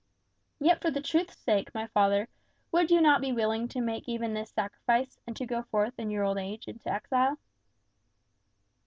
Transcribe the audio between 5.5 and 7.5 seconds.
forth in your old age into exile?"